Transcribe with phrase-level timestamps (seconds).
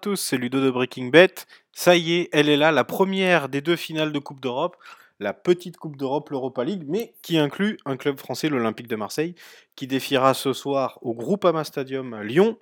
[0.00, 1.34] tous, c'est Ludo de Breaking Bet.
[1.72, 4.76] Ça y est, elle est là, la première des deux finales de Coupe d'Europe,
[5.20, 9.34] la petite Coupe d'Europe, l'Europa League, mais qui inclut un club français, l'Olympique de Marseille,
[9.76, 12.58] qui défiera ce soir au Groupama Stadium à Lyon,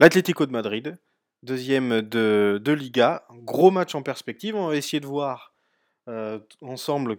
[0.00, 0.98] l'Atlético de Madrid,
[1.42, 3.26] deuxième de, Liga.
[3.42, 5.54] Gros match en perspective, on va essayer de voir
[6.08, 7.18] euh, ensemble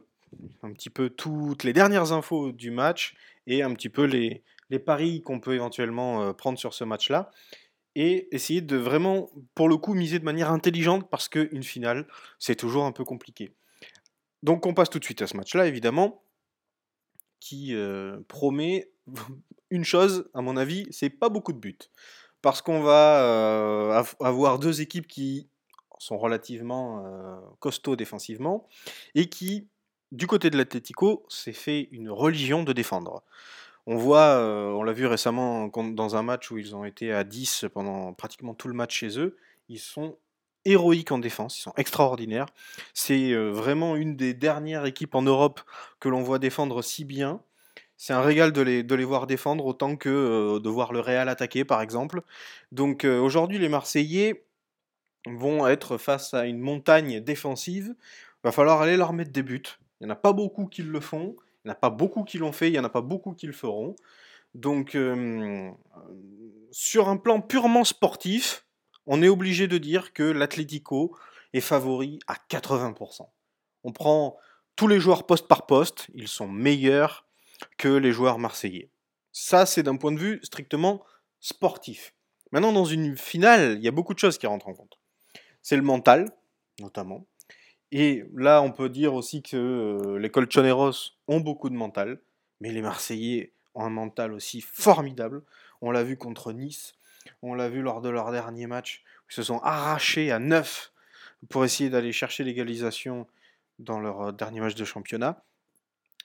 [0.64, 3.16] un petit peu toutes les dernières infos du match
[3.48, 7.32] et un petit peu les, les paris qu'on peut éventuellement euh, prendre sur ce match-là
[7.96, 12.08] et essayer de vraiment, pour le coup, miser de manière intelligente parce qu'une finale,
[12.40, 13.54] c'est toujours un peu compliqué.
[14.44, 16.22] Donc on passe tout de suite à ce match-là, évidemment,
[17.40, 18.90] qui euh, promet
[19.70, 21.78] une chose, à mon avis, c'est pas beaucoup de buts.
[22.42, 25.50] Parce qu'on va euh, avoir deux équipes qui
[26.00, 28.68] sont relativement euh, costauds défensivement
[29.16, 29.68] et qui,
[30.12, 33.24] du côté de l'Atletico, s'est fait une religion de défendre.
[33.88, 37.24] On voit, euh, on l'a vu récemment dans un match où ils ont été à
[37.24, 39.38] 10 pendant pratiquement tout le match chez eux.
[39.70, 40.18] Ils sont
[40.66, 42.48] héroïques en défense, ils sont extraordinaires.
[42.96, 45.62] C'est euh, vraiment une des dernières équipes en Europe
[46.00, 47.42] que l'on voit défendre si bien.
[47.98, 51.00] C'est un régal de les, de les, voir défendre autant que euh, de voir le
[51.00, 52.22] Real attaquer, par exemple.
[52.72, 54.46] Donc aujourd'hui, les Marseillais
[55.28, 57.96] vont être face à une montagne défensive.
[58.44, 59.62] Va falloir aller leur mettre des buts.
[60.02, 61.36] Il n'y en a pas beaucoup qui le font.
[61.66, 63.34] Il n'y en a pas beaucoup qui l'ont fait, il n'y en a pas beaucoup
[63.34, 63.96] qui le feront.
[64.54, 64.96] Donc,
[66.72, 68.68] sur un plan purement sportif,
[69.08, 71.18] on est obligé de dire que l'Atlético
[71.54, 73.28] est favori à 80%.
[73.84, 74.38] On prend
[74.76, 77.26] tous les joueurs poste par poste, ils sont meilleurs
[77.78, 78.92] que les joueurs marseillais.
[79.32, 81.04] Ça, c'est d'un point de vue strictement
[81.40, 82.14] sportif.
[82.52, 85.00] Maintenant, dans une finale, il y a beaucoup de choses qui rentrent en compte.
[85.62, 86.32] C'est le mental,
[86.80, 87.26] notamment.
[87.92, 92.20] Et là, on peut dire aussi que euh, les Colchoneros ont beaucoup de mental,
[92.60, 95.44] mais les Marseillais ont un mental aussi formidable.
[95.82, 96.94] On l'a vu contre Nice,
[97.42, 100.92] on l'a vu lors de leur dernier match, où ils se sont arrachés à 9
[101.50, 103.28] pour essayer d'aller chercher l'égalisation
[103.78, 105.44] dans leur dernier match de championnat.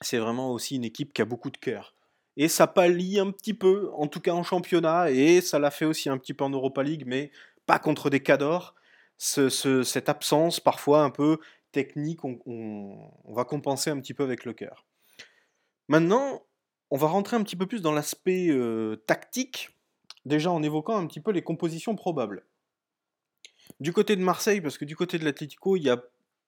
[0.01, 1.93] C'est vraiment aussi une équipe qui a beaucoup de cœur.
[2.37, 5.85] Et ça pallie un petit peu, en tout cas en championnat, et ça l'a fait
[5.85, 7.31] aussi un petit peu en Europa League, mais
[7.67, 8.73] pas contre des cadors
[9.21, 11.37] cette absence parfois un peu
[11.71, 14.85] technique, on, va compenser un petit peu avec le cœur.
[15.87, 16.43] Maintenant,
[16.89, 19.69] on va rentrer un petit peu plus dans l'aspect euh, tactique,
[20.25, 22.45] déjà en évoquant un petit peu les compositions probables.
[23.79, 25.77] Du côté de Marseille, parce que du côté de l'Atlético,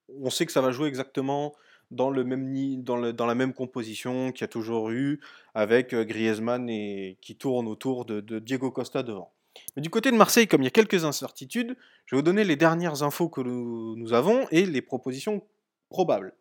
[0.10, 1.54] on sait que ça va jouer exactement
[1.92, 5.22] dans, même, la même composition qu'il y a toujours eu,
[5.54, 9.34] avec euh, Griezmann et, qui tourne autour de Diego Costa devant.
[9.76, 11.76] Mais du côté de Marseille, comme il y a quelques incertitudes,
[12.06, 15.44] je vais vous donner les dernières infos que nous, avons et les propositions
[15.90, 16.34] probables.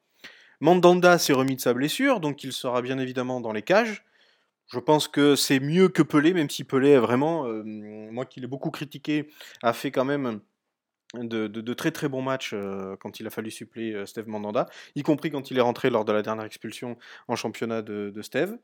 [0.61, 4.05] Mandanda s'est remis de sa blessure, donc il sera bien évidemment dans les cages.
[4.69, 8.47] Je pense que c'est mieux que Pelé, même si Pelé, vraiment, euh, moi qui l'ai
[8.47, 9.29] beaucoup critiqué,
[9.63, 10.41] a fait quand même
[11.15, 15.03] de, très très bons matchs euh, quand il a fallu suppléer euh, Steve Mandanda, y
[15.03, 16.97] compris quand il est rentré lors de la dernière expulsion
[17.29, 18.57] en championnat de, de Steve.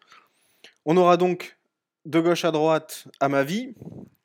[0.87, 1.59] On aura donc
[2.07, 3.75] de gauche à droite, à ma vie,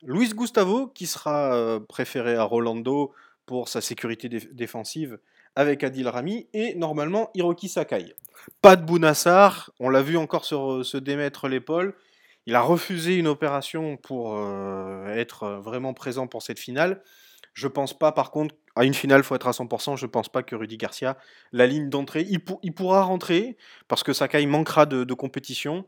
[0.05, 3.13] Luis Gustavo, qui sera euh, préféré à Rolando
[3.45, 5.19] pour sa sécurité défensive
[5.55, 8.15] avec Adil Rami, et normalement Hiroki Sakai.
[8.61, 11.93] Pas de Bounassar, on l'a vu encore se, démettre l'épaule.
[12.47, 17.03] Il a refusé une opération pour euh, être vraiment présent pour cette finale.
[17.53, 19.95] Je pense pas, par contre, à une finale, il faut être à 100%.
[19.95, 21.17] Je pense pas que Rudy Garcia,
[21.51, 23.55] la ligne d'entrée, il, pourra rentrer
[23.87, 25.85] parce que Sakai manquera de compétition.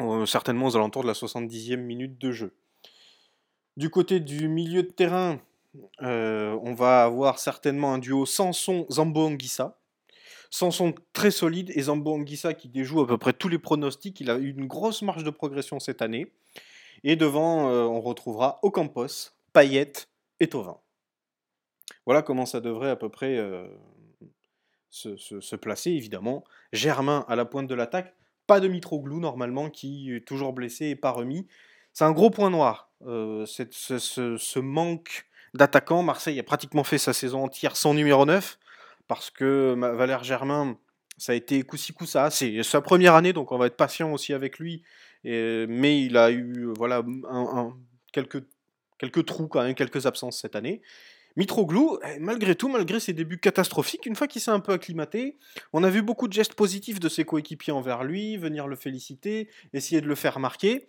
[0.00, 2.54] Euh, certainement aux alentours de la 70e minute de jeu.
[3.76, 5.40] Du côté du milieu de terrain,
[6.02, 9.78] euh, on va avoir certainement un duo Sanson-Zambo Anguissa.
[10.50, 14.20] Sanson très solide et Zambo Anguissa qui déjoue à peu près tous les pronostics.
[14.20, 16.30] Il a eu une grosse marge de progression cette année.
[17.04, 19.92] Et devant, euh, on retrouvera Ocampos, Payet
[20.40, 20.76] et Tovin.
[22.04, 23.38] Voilà comment ça devrait à peu près
[24.90, 26.44] se, placer, évidemment.
[26.72, 28.14] Germain à la pointe de l'attaque
[28.46, 31.46] pas de Mitroglou normalement, qui est toujours blessé et pas remis.
[31.92, 36.02] C'est un gros point noir, euh, ce, manque d'attaquants.
[36.02, 38.58] Marseille a pratiquement fait sa saison entière sans numéro 9,
[39.08, 40.78] parce que Valère Germain,
[41.18, 42.30] ça a été coup-ci coup-ça.
[42.30, 44.82] C'est sa première année, donc on va être patient aussi avec lui.
[45.24, 46.72] mais il a eu
[48.12, 48.44] quelques,
[49.26, 50.82] trous quelques absences cette année.
[51.36, 55.38] Mitroglou, eh, malgré tout, malgré ses débuts catastrophiques, une fois qu'il s'est un peu acclimaté,
[55.72, 59.48] on a vu beaucoup de gestes positifs de ses coéquipiers envers lui, venir le féliciter,
[59.72, 60.88] essayer de le faire marquer.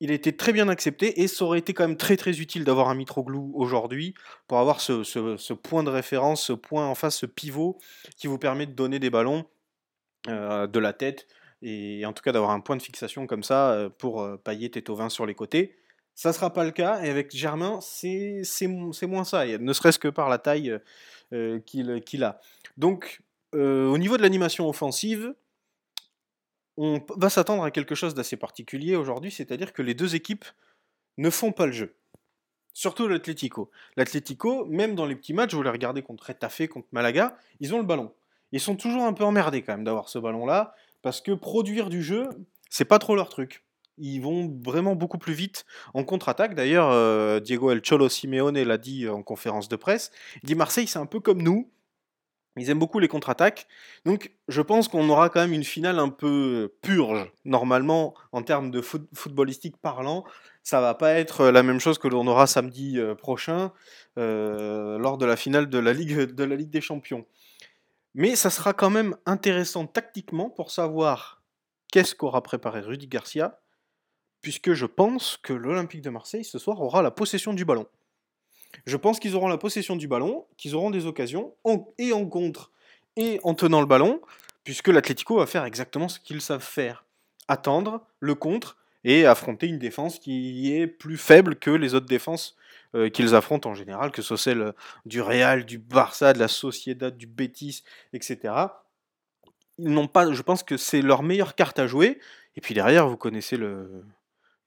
[0.00, 2.88] Il été très bien accepté et ça aurait été quand même très très utile d'avoir
[2.88, 4.14] un Mitroglou aujourd'hui
[4.48, 7.78] pour avoir ce, point de référence, ce point en face, ce pivot
[8.16, 9.44] qui vous permet de donner des ballons
[10.28, 11.26] euh, de la tête
[11.62, 14.70] et en tout cas d'avoir un point de fixation comme ça euh, pour euh, Payet
[14.74, 15.76] et Tovin sur les côtés.
[16.14, 20.28] Ça sera pas le cas, et avec Germain, c'est moins ça, ne serait-ce que par
[20.28, 20.76] la taille
[21.32, 22.40] euh, qu'il a.
[22.76, 23.22] Donc,
[23.54, 25.34] au niveau de l'animation offensive,
[26.76, 30.44] on va s'attendre à quelque chose d'assez particulier aujourd'hui, c'est-à-dire que les deux équipes
[31.18, 31.96] ne font pas le jeu.
[32.72, 33.70] Surtout l'Atlético.
[33.96, 37.78] L'Atlético, même dans les petits matchs, vous les regardez contre Retafe, contre Malaga, ils ont
[37.78, 38.12] le ballon.
[38.52, 42.02] Ils sont toujours un peu emmerdés quand même d'avoir ce ballon-là, parce que produire du
[42.02, 42.28] jeu,
[42.68, 43.64] c'est pas trop leur truc.
[43.98, 46.54] Ils vont vraiment beaucoup plus vite en contre-attaque.
[46.54, 50.10] D'ailleurs, euh, Diego El Cholo Simeone l'a dit en conférence de presse.
[50.42, 51.70] Il dit Marseille, c'est un peu comme nous.
[52.56, 53.66] Ils aiment beaucoup les contre-attaques.
[54.04, 58.70] Donc, je pense qu'on aura quand même une finale un peu purge, normalement, en termes
[58.70, 60.24] de footballistique parlant.
[60.62, 63.72] Ça va pas être la même chose que l'on aura samedi euh, prochain
[64.18, 67.24] euh, lors de la finale de la, Ligue, de la Ligue des Champions.
[68.14, 71.42] Mais ça sera quand même intéressant tactiquement pour savoir
[71.92, 73.60] qu'est-ce qu'aura préparé Rudy Garcia,
[74.42, 77.86] puisque je pense que l'Olympique de Marseille ce soir aura la possession du ballon.
[78.86, 81.54] Je pense qu'ils auront la possession du ballon, qu'ils auront des occasions,
[81.98, 82.70] et en contre,
[83.16, 84.20] et en tenant le ballon,
[84.64, 87.04] puisque l'Atlético va faire exactement ce qu'ils savent faire.
[87.48, 92.56] Attendre le contre et affronter une défense qui est plus faible que les autres défenses
[92.94, 94.72] euh, qu'ils affrontent en général, que ce soit celle
[95.06, 97.82] du Real, du Barça, de la Sociedad, du Betis,
[98.12, 98.54] etc.
[99.78, 102.18] Ils n'ont pas, je pense que c'est leur meilleure carte à jouer.
[102.56, 104.04] Et puis derrière, vous connaissez le,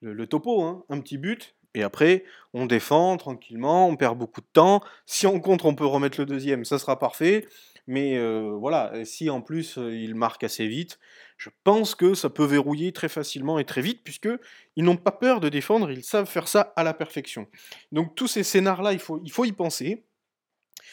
[0.02, 0.84] le, topo, hein.
[0.90, 2.24] un petit but, et après,
[2.54, 4.81] on défend tranquillement, on perd beaucoup de temps.
[5.06, 7.48] Si on contre, on peut remettre le deuxième, ça sera parfait.
[7.88, 11.00] Mais euh, voilà, si en plus euh, il marque assez vite,
[11.38, 14.30] je pense que ça peut verrouiller très facilement et très vite, puisque
[14.78, 17.48] ils n'ont pas peur de défendre, ils savent faire ça à la perfection.
[17.92, 20.06] Donc tous ces scénars-là, il faut, il faut y penser.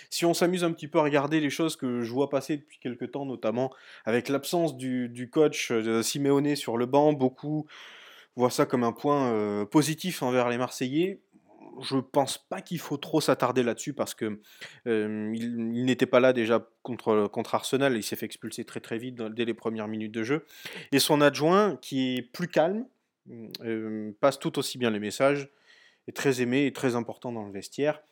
[0.08, 2.80] Si on s'amuse un petit peu à regarder les choses que je vois passer depuis
[2.80, 3.72] quelques temps, notamment
[4.04, 7.66] avec l'absence du, du, coach euh, Simeone sur le banc, beaucoup
[8.36, 11.20] voient ça comme un point positif envers les Marseillais
[11.82, 14.40] je pense pas qu'il faut trop s'attarder là-dessus parce que
[14.86, 19.16] il, n'était pas là déjà contre, contre Arsenal, il s'est fait expulser très très vite
[19.16, 20.46] dès les premières minutes de jeu.
[20.92, 22.86] Et son adjoint, qui est plus calme,
[24.20, 25.48] passe tout aussi bien les messages,
[26.08, 28.02] est très aimé et très important dans le vestiaire.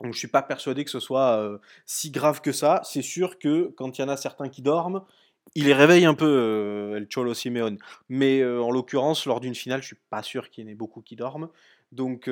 [0.00, 2.80] Donc je suis pas persuadé que ce soit si grave que ça.
[2.84, 5.04] C'est sûr que quand il y en a certains qui dorment,
[5.54, 7.78] il les réveille un peu, El Cholo Simeone.
[8.08, 11.00] Mais en l'occurrence, lors d'une finale, je suis pas sûr qu'il y en ait beaucoup
[11.00, 11.48] qui dorment.
[11.92, 12.28] Donc,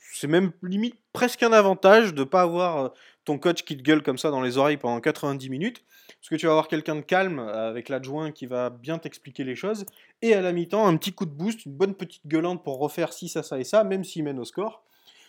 [0.00, 2.92] c'est même limite presque un avantage de ne pas avoir
[3.24, 5.84] ton coach qui te gueule comme ça dans les oreilles pendant 90 minutes.
[6.18, 9.54] Parce que tu vas avoir quelqu'un de calme avec l'adjoint qui va bien t'expliquer les
[9.54, 9.86] choses.
[10.22, 13.12] Et à la mi-temps, un petit coup de boost, une bonne petite gueulante pour refaire
[13.12, 14.84] ci, ça, ça et ça, même s'il mène au score.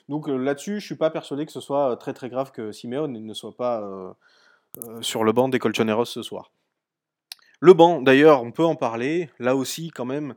[0.10, 3.34] Donc là-dessus, je suis pas persuadé que ce soit très très grave que Simeone ne
[3.34, 4.16] soit pas
[5.02, 6.52] sur le banc des Colchoneros ce soir.
[7.60, 9.30] Le banc, d'ailleurs, on peut en parler.
[9.40, 10.36] Là aussi, quand même,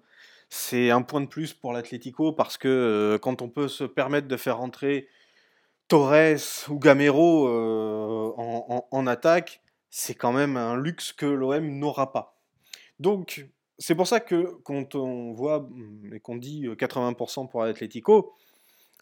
[0.49, 4.29] c'est un point de plus pour l'Atlético parce que euh, quand on peut se permettre
[4.29, 5.09] de faire rentrer
[5.89, 8.33] Torres ou Gamero euh,
[8.91, 9.61] en, attaque,
[9.91, 12.39] c'est quand même un luxe que l'OM n'aura pas.
[13.01, 13.49] Donc,
[13.79, 18.33] c'est pour ça que quand on voit mm, et qu'on dit 80% euh, pour l'Atlético,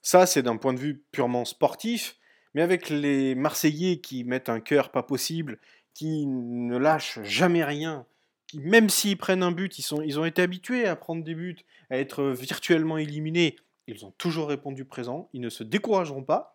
[0.02, 2.16] ça c'est d'un point de vue purement sportif,
[2.54, 5.58] mais avec les Marseillais qui mettent un cœur pas possible,
[5.92, 8.06] qui ne lâchent jamais rien,
[8.54, 11.56] même s'ils prennent un but, ils, sont, ils ont été habitués à prendre des buts,
[11.90, 13.56] à être virtuellement éliminés.
[13.86, 16.54] Ils ont toujours répondu présent, ils ne se décourageront pas.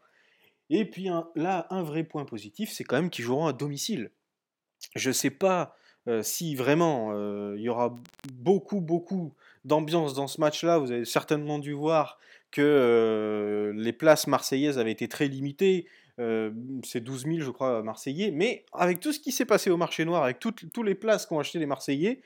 [0.70, 4.12] Et puis là, un vrai point positif, c'est quand même qu'ils joueront à domicile.
[4.96, 5.76] Je ne sais pas
[6.08, 8.00] euh, si vraiment euh, il y aura
[8.34, 9.34] beaucoup, beaucoup
[9.66, 10.78] d'ambiance dans ce match-là.
[10.78, 12.20] Vous avez certainement dû voir
[12.52, 15.88] que les places marseillaises avaient été très limitées.
[16.18, 18.32] C'est 12 000, je crois, Marseillais.
[18.32, 21.40] Mais avec tout ce qui s'est passé au marché noir, avec toutes, les places qu'ont
[21.40, 22.22] acheté les Marseillais,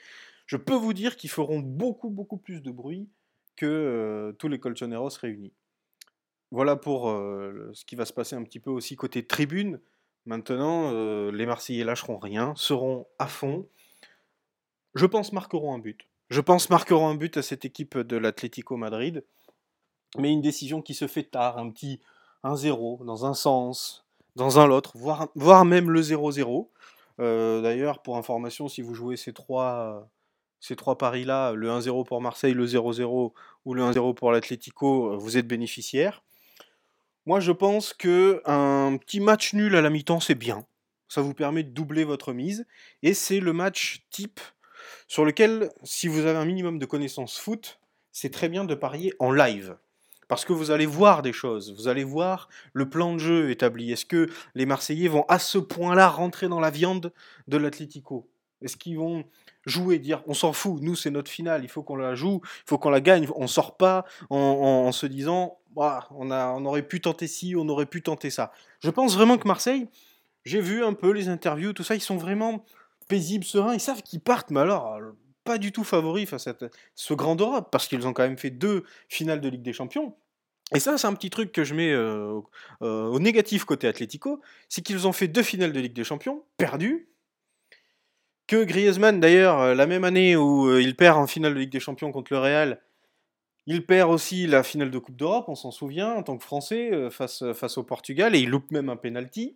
[0.45, 3.07] je peux vous dire qu'ils feront beaucoup, beaucoup plus de bruit
[3.55, 5.53] que tous les Colchoneros réunis.
[6.51, 9.79] Voilà pour ce qui va se passer un petit peu aussi côté tribune.
[10.25, 10.91] Maintenant,
[11.29, 13.67] les Marseillais lâcheront rien, seront à fond.
[14.95, 16.01] Je pense marqueront un but.
[16.29, 19.23] Je pense marqueront un but à cette équipe de l'Atlético Madrid.
[20.17, 21.99] Mais une décision qui se fait tard, un petit
[22.43, 24.05] un 0 dans un sens,
[24.35, 26.69] dans un l'autre, voire, voire même le 0-0.
[27.19, 30.09] Euh, d'ailleurs, pour information, si vous jouez ces trois,
[30.59, 33.33] ces trois paris-là, le 1-0 pour Marseille, le 0-0
[33.65, 36.23] ou le 1-0 pour l'Atlético, vous êtes bénéficiaire.
[37.25, 40.65] Moi, je pense que un petit match nul à la mi-temps, c'est bien.
[41.07, 42.65] Ça vous permet de doubler votre mise.
[43.01, 44.39] Et c'est le match type
[45.07, 47.79] sur lequel, si vous avez un minimum de connaissances foot,
[48.11, 49.77] c'est très bien de parier en live.
[50.33, 53.91] Parce que vous allez voir des choses, vous allez voir le plan de jeu établi.
[53.91, 57.13] Est-ce que les Marseillais vont à ce point-là rentrer dans la viande
[57.47, 58.27] de l'Atlético?
[58.63, 59.25] Est-ce qu'ils vont
[59.67, 62.63] jouer, dire on s'en fout, nous c'est notre finale, il faut qu'on la joue, il
[62.65, 66.81] faut qu'on la gagne, on sort pas en, se disant bah, on, a, on aurait
[66.81, 68.51] pu tenter ci, on aurait pu tenter ça.
[68.79, 69.87] Je pense vraiment que Marseille,
[70.45, 72.65] j'ai vu un peu les interviews, tout ça, ils sont vraiment
[73.07, 74.97] paisibles, sereins, ils savent qu'ils partent, mais alors
[75.43, 76.55] pas du tout favoris face à
[76.95, 80.15] ce grand Europe, parce qu'ils ont quand même fait deux finales de Ligue des Champions.
[80.75, 82.39] Et ça, c'est un petit truc que je mets euh,
[82.81, 86.43] euh, au négatif côté Atlético, c'est qu'ils ont fait deux finales de Ligue des Champions,
[86.57, 87.09] perdues,
[88.47, 91.79] que Griezmann, d'ailleurs, euh, la même année où il perd en finale de Ligue des
[91.79, 92.81] Champions contre le Real,
[93.65, 97.09] il perd aussi la finale de Coupe d'Europe, on s'en souvient, en tant que Français,
[97.09, 99.55] face, face au Portugal, et il loupe même un penalty.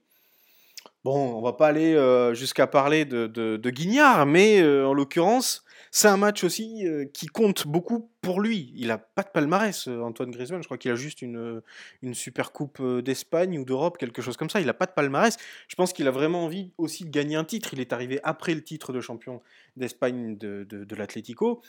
[1.08, 1.96] Bon, on va pas aller
[2.36, 8.12] jusqu'à parler de, Guignard, mais en l'occurrence, c'est un match aussi euh, qui compte beaucoup
[8.22, 8.74] pour lui.
[8.76, 10.62] Il n'a pas de palmarès, euh, Antoine Griezmann.
[10.62, 11.62] Je crois qu'il a juste une,
[12.02, 14.60] une super coupe euh, d'Espagne ou d'Europe, quelque chose comme ça.
[14.60, 15.38] Il n'a pas de palmarès.
[15.68, 17.70] Je pense qu'il a vraiment envie aussi de gagner un titre.
[17.74, 19.42] Il est arrivé après le titre de champion
[19.76, 21.62] d'Espagne de, de, l'Atlético.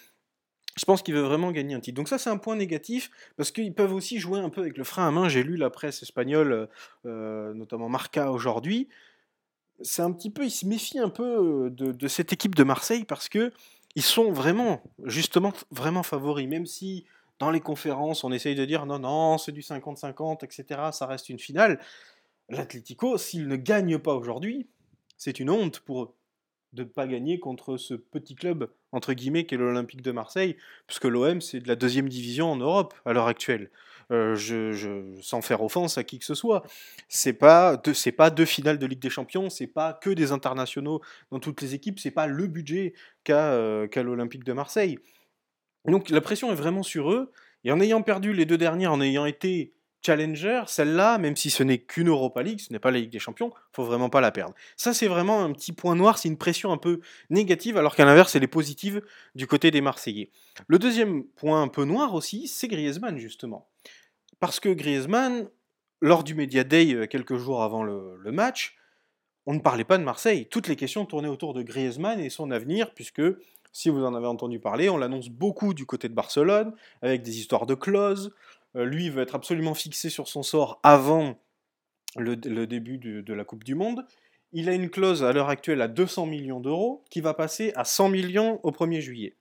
[0.76, 1.96] Je pense qu'il veut vraiment gagner un titre.
[1.96, 4.84] Donc ça, c'est un point négatif, parce qu'ils peuvent aussi jouer un peu avec le
[4.84, 5.28] frein à main.
[5.28, 6.68] J'ai lu la presse espagnole,
[7.04, 8.88] notamment Marca aujourd'hui.
[9.80, 13.04] C'est un petit peu, il se méfie un peu de, de, cette équipe de Marseille,
[13.04, 13.52] parce que
[13.94, 17.04] ils sont vraiment, justement, vraiment favoris, même si
[17.38, 21.28] dans les conférences, on essaye de dire non, non, c'est du 50-50, etc., ça reste
[21.28, 21.80] une finale.
[22.48, 24.66] L'Atlético, s'il ne gagne pas aujourd'hui,
[25.16, 26.14] c'est une honte pour eux
[26.72, 30.56] de ne pas gagner contre ce petit club, entre guillemets, qui est l'Olympique de Marseille,
[30.86, 33.70] puisque l'OM, c'est de la deuxième division en Europe à l'heure actuelle.
[34.10, 36.62] Euh, je, sans faire offense à qui que ce soit.
[37.08, 40.32] C'est pas deux, c'est pas deux finales de Ligue des Champions, c'est pas que des
[40.32, 44.98] internationaux dans toutes les équipes, c'est pas le budget qu'a euh, qu'a l'Olympique de Marseille.
[45.86, 47.32] Donc la pression est vraiment sur eux.
[47.64, 49.74] Et en ayant perdu les deux dernières, en ayant été
[50.04, 53.18] challenger, celle-là, même si ce n'est qu'une Europa League, ce n'est pas la Ligue des
[53.18, 54.54] Champions, faut vraiment pas la perdre.
[54.76, 57.00] Ça, c'est vraiment un petit point noir, c'est une pression un peu
[57.30, 59.02] négative, alors qu'à l'inverse, elle est positive
[59.34, 60.30] du côté des Marseillais.
[60.68, 63.68] Le deuxième point un peu noir aussi, c'est Griezmann, justement.
[64.40, 65.48] Parce que Griezmann,
[66.00, 68.76] lors du Media Day, euh, quelques jours avant le, match,
[69.46, 70.46] on ne parlait pas de Marseille.
[70.46, 73.22] Toutes les questions tournaient autour de Griezmann et son avenir, puisque
[73.72, 77.38] si vous en avez entendu parler, on l'annonce beaucoup du côté de Barcelone, avec des
[77.38, 78.34] histoires de clauses,
[78.76, 81.38] euh, lui veut être absolument fixé sur son sort avant
[82.16, 84.06] le, début de, la Coupe du Monde.
[84.52, 87.84] Il a une clause à l'heure actuelle à 200 millions d'euros qui va passer à
[87.84, 89.36] 100 millions au 1er juillet.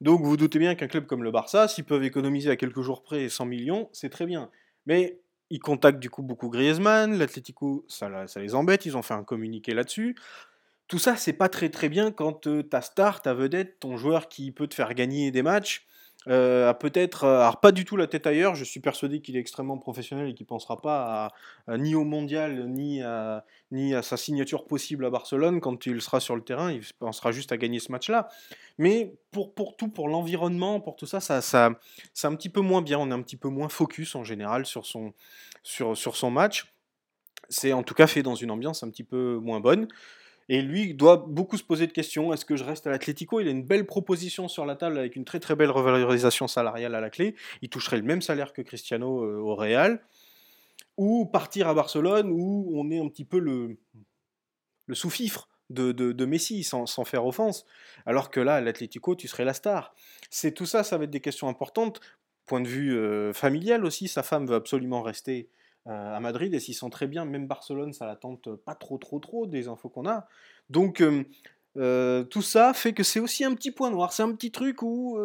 [0.00, 3.02] Donc vous, doutez bien qu'un club comme le Barça, s'ils peuvent économiser à quelques jours
[3.02, 4.50] près 100 millions, c'est très bien.
[4.86, 9.24] Mais ils contactent du coup beaucoup Griezmann, l'Atlético, ça, les embête, ils ont fait un
[9.24, 10.16] communiqué là-dessus.
[10.88, 14.28] Tout ça, c'est pas très très bien quand euh, ta star, ta vedette, ton joueur
[14.28, 15.86] qui peut te faire gagner des matchs,
[16.26, 19.40] a peut-être, euh, alors pas du tout la tête ailleurs, je suis persuadé qu'il est
[19.40, 21.32] extrêmement professionnel et qu'il ne pensera pas
[21.68, 26.20] ni au mondial, ni à, ni à sa signature possible à Barcelone quand il sera
[26.20, 28.28] sur le terrain, il pensera juste à gagner ce match-là.
[28.76, 31.70] Mais pour, tout, pour l'environnement, pour tout ça, ça, ça
[32.12, 34.66] c'est un petit peu moins bien, on est un petit peu moins focus en général
[34.66, 35.14] sur son,
[35.62, 36.72] sur son match.
[37.48, 39.88] C'est en tout cas fait dans une ambiance un petit peu moins bonne.
[40.52, 42.32] Et lui doit beaucoup se poser de questions.
[42.32, 43.38] Est-ce que je reste à l'Atlético?
[43.38, 46.96] Il a une belle proposition sur la table avec une très très belle revalorisation salariale
[46.96, 47.36] à la clé.
[47.62, 50.02] Il toucherait le même salaire que Cristiano euh, au Real.
[50.96, 53.78] Ou partir à Barcelone où on est un petit peu le,
[54.92, 57.64] sous-fifre de, Messi, sans, faire offense.
[58.04, 59.94] Alors que là, à l'Atlético, tu serais la star.
[60.30, 62.00] C'est tout ça, ça va être des questions importantes.
[62.46, 65.48] Point de vue euh, familial aussi, sa femme veut absolument rester
[65.86, 67.24] euh, à Madrid et s'y sent très bien.
[67.24, 70.26] Même Barcelone, ça la tente pas trop, trop, trop des infos qu'on a.
[70.68, 71.24] Donc euh,
[71.78, 74.12] euh, tout ça fait que c'est aussi un petit point noir.
[74.12, 75.18] C'est un petit truc où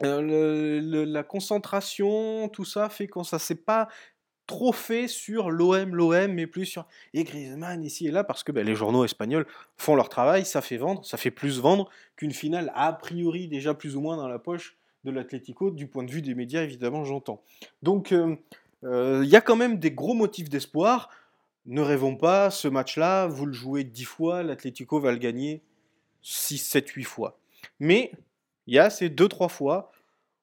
[0.00, 3.88] la concentration, tout ça fait qu'on ça s'est pas
[4.46, 8.50] trop fait sur l'OM, l'OM, mais plus sur et Griezmann ici et là, parce que
[8.50, 12.32] ben, les journaux espagnols font leur travail, ça fait vendre, ça fait plus vendre qu'une
[12.32, 16.10] finale a priori déjà plus ou moins dans la poche de l'Atlético, du point de
[16.10, 17.42] vue des médias évidemment j'entends.
[17.82, 18.12] Donc
[18.82, 21.10] il y a quand même des gros motifs d'espoir.
[21.66, 25.62] Ne rêvons pas, ce match-là, vous le jouez 10 fois, l'Atlético va le gagner
[26.22, 27.38] 6, 7, 8 fois.
[27.78, 28.12] Mais
[28.66, 29.90] il y a ces 2-3 fois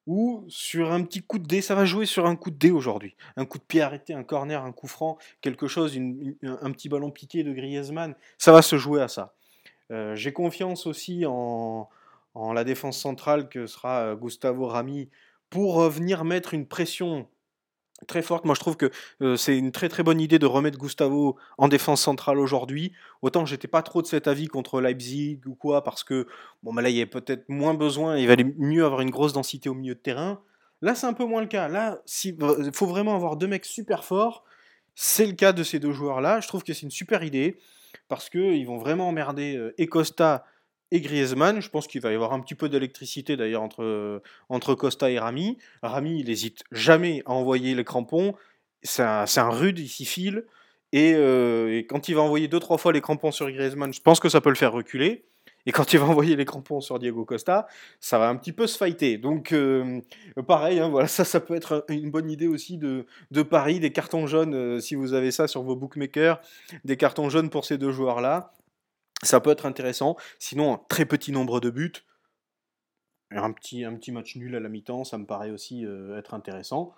[0.05, 2.71] où sur un petit coup de dé, ça va jouer sur un coup de dé
[2.71, 3.15] aujourd'hui.
[3.35, 7.11] Un coup de pied arrêté, un corner, un coup franc, quelque chose, un petit ballon
[7.11, 9.35] piqué de Griezmann, ça va se jouer à ça.
[9.91, 11.89] Euh, j'ai confiance aussi en,
[12.33, 15.09] en, la défense centrale que sera euh, Gustavo Rami
[15.49, 17.27] pour venir mettre une pression
[18.05, 18.45] très forte.
[18.45, 18.91] Moi, je trouve que
[19.35, 22.93] c'est une très très bonne idée de remettre Gustavo en défense centrale aujourd'hui.
[23.21, 26.27] Autant j'étais pas trop de cet avis contre Leipzig ou quoi, parce que
[26.61, 29.33] bon, bah là, il y avait peut-être moins besoin, il valait mieux avoir une grosse
[29.33, 30.41] densité au milieu de terrain.
[30.81, 31.67] Là, c'est un peu moins le cas.
[31.67, 34.43] Là, il faut vraiment avoir deux mecs super forts.
[34.93, 36.39] C'est le cas de ces deux joueurs-là.
[36.39, 37.57] Je trouve que c'est une super idée
[38.09, 40.45] parce qu'ils vont vraiment emmerder et Costa
[40.91, 41.61] et Griezmann.
[41.61, 45.19] Je pense qu'il va y avoir un petit peu d'électricité d'ailleurs entre, entre Costa et
[45.19, 45.57] Rami.
[45.81, 48.35] Rami, il n'hésite jamais à envoyer les crampons.
[48.83, 50.45] C'est un, un, rude, il s'y file.
[50.95, 54.19] Euh, et, quand il va envoyer deux trois fois les crampons sur Griezmann, je pense
[54.19, 55.25] que ça peut le faire reculer.
[55.65, 57.67] Et quand il va envoyer les crampons sur Diego Costa,
[57.99, 59.17] ça va un petit peu se fighter.
[59.17, 59.99] Donc euh,
[60.47, 63.91] pareil, hein, voilà, ça, ça peut être une bonne idée aussi de, de Paris, des
[63.91, 66.39] cartons jaunes, euh, si vous avez ça sur vos bookmakers,
[66.85, 68.53] des cartons jaunes pour ces deux joueurs-là.
[69.23, 70.15] Ça peut être intéressant.
[70.39, 72.03] Sinon, un très petit nombre de buts.
[73.31, 76.93] Un petit, un petit match nul à la mi-temps, ça me paraît aussi être intéressant.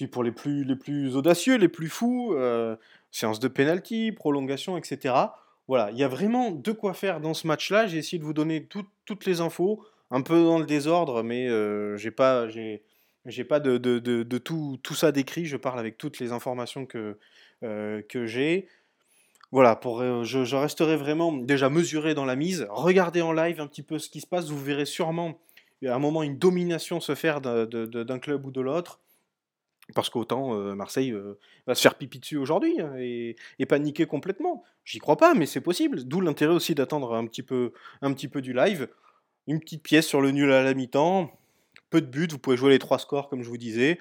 [0.00, 2.76] Puis pour les plus, les plus audacieux, les plus fous, euh,
[3.10, 5.14] séance de penalty, prolongation, etc.
[5.68, 7.86] Voilà, il y a vraiment de quoi faire dans ce match-là.
[7.86, 11.96] J'ai essayé de vous donner toutes les infos, un peu dans le désordre, mais euh,
[11.96, 15.44] j'ai pas, pas de, de, de, tout, tout, ça décrit.
[15.44, 17.18] Je parle avec toutes les informations que,
[17.62, 18.68] euh, que j'ai.
[19.52, 22.66] Voilà, pour, euh, je, resterai vraiment déjà mesuré dans la mise.
[22.70, 24.48] Regardez en live un petit peu ce qui se passe.
[24.48, 25.40] Vous verrez sûrement
[25.84, 29.00] à un moment une domination se faire d'un club ou de l'autre.
[29.92, 33.34] Parce qu'autant euh, Marseille euh, va se faire pipi dessus aujourd'hui hein, et,
[33.68, 34.62] paniquer complètement.
[34.84, 36.04] J'y crois pas, mais c'est possible.
[36.04, 38.88] D'où l'intérêt aussi d'attendre un, petit peu, un petit peu du live.
[39.48, 41.32] Une petite pièce sur le nul à la mi-temps.
[41.88, 43.98] Peu de buts, vous pouvez jouer les trois scores comme je vous disais.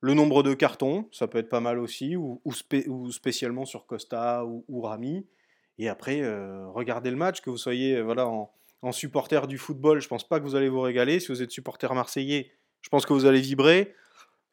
[0.00, 4.44] Le nombre de cartons, ça peut être pas mal aussi, ou, ou, spécialement sur Costa
[4.44, 5.26] ou, Rami.
[5.78, 10.08] Et après, euh, regardez le match, que vous soyez voilà, en, supporter du football, je
[10.08, 11.18] pense pas que vous allez vous régaler.
[11.18, 13.94] Si vous êtes supporter marseillais, je pense que vous allez vibrer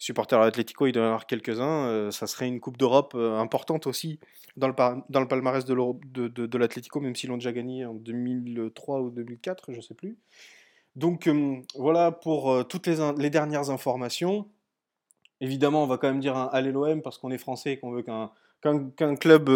[0.04, 1.88] supporters de l'Atlético, il doit y en avoir quelques-uns.
[1.88, 4.20] Euh, ça serait une Coupe d'Europe euh, importante aussi
[4.58, 9.78] dans le, palmarès de, l'Atlético, même s'ils l'ont déjà gagné en 2003 ou 2004, je
[9.78, 10.18] ne sais plus.
[10.96, 14.48] Donc euh, voilà pour toutes les, dernières informations.
[15.44, 17.92] Évidemment, on va quand même dire un allez l'OM parce qu'on est français et qu'on
[17.92, 19.52] veut qu'un club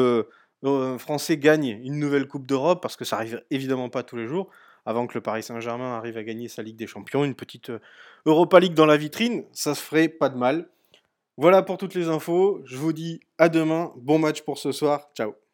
[0.97, 4.49] français gagne une nouvelle Coupe d'Europe parce que ça arrive évidemment pas tous les jours
[4.87, 7.79] avant que le Paris Saint-Germain arrive à gagner sa Ligue des Champions, une petite euh,
[8.25, 10.69] Europa League dans la vitrine, ça se ferait pas de mal.
[11.35, 15.09] Voilà pour toutes les infos, je vous dis à demain, bon match pour ce soir,
[15.13, 15.46] ciao